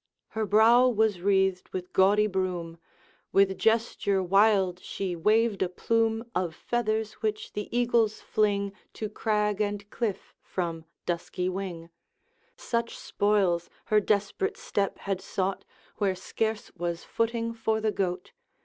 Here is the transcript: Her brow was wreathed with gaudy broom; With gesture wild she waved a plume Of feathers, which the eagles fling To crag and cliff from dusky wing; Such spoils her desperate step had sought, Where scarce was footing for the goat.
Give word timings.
Her 0.29 0.47
brow 0.47 0.87
was 0.87 1.21
wreathed 1.21 1.69
with 1.69 1.93
gaudy 1.93 2.25
broom; 2.25 2.79
With 3.31 3.55
gesture 3.59 4.23
wild 4.23 4.79
she 4.81 5.15
waved 5.15 5.61
a 5.61 5.69
plume 5.69 6.25
Of 6.33 6.55
feathers, 6.55 7.13
which 7.21 7.53
the 7.53 7.69
eagles 7.71 8.19
fling 8.19 8.73
To 8.93 9.09
crag 9.09 9.61
and 9.61 9.87
cliff 9.91 10.33
from 10.41 10.85
dusky 11.05 11.49
wing; 11.49 11.91
Such 12.55 12.97
spoils 12.97 13.69
her 13.93 13.99
desperate 13.99 14.57
step 14.57 14.97
had 14.97 15.21
sought, 15.21 15.65
Where 15.97 16.15
scarce 16.15 16.71
was 16.75 17.03
footing 17.03 17.53
for 17.53 17.79
the 17.79 17.91
goat. 17.91 18.31